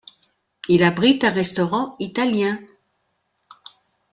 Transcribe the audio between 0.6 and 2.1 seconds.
Il abrite un restaurant